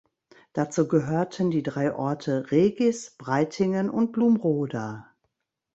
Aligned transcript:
Dazu 0.53 0.87
gehörten 0.87 1.51
die 1.51 1.61
drei 1.61 1.93
Orte 1.93 2.49
Regis, 2.49 3.13
Breitingen 3.19 3.87
und 3.91 4.11
Blumroda. 4.13 5.11